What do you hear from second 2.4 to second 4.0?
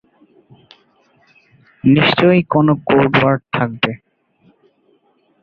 কোন code word থাকবে।